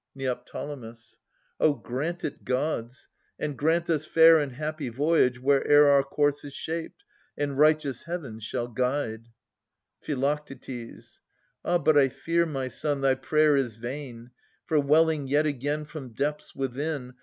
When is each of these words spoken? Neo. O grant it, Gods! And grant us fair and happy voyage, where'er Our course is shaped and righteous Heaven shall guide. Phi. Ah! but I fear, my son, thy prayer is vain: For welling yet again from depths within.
Neo. 0.15 0.41
O 1.59 1.73
grant 1.75 2.23
it, 2.23 2.43
Gods! 2.43 3.07
And 3.37 3.55
grant 3.55 3.87
us 3.87 4.03
fair 4.03 4.39
and 4.39 4.53
happy 4.53 4.89
voyage, 4.89 5.39
where'er 5.39 5.91
Our 5.91 6.01
course 6.03 6.43
is 6.43 6.55
shaped 6.55 7.03
and 7.37 7.55
righteous 7.55 8.05
Heaven 8.05 8.39
shall 8.39 8.67
guide. 8.67 9.27
Phi. 10.01 10.15
Ah! 11.63 11.77
but 11.77 11.97
I 11.99 12.09
fear, 12.09 12.47
my 12.47 12.67
son, 12.67 13.01
thy 13.01 13.13
prayer 13.13 13.55
is 13.55 13.75
vain: 13.75 14.31
For 14.65 14.79
welling 14.79 15.27
yet 15.27 15.45
again 15.45 15.85
from 15.85 16.13
depths 16.13 16.55
within. 16.55 17.13